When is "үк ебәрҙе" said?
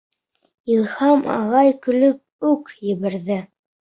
2.53-3.37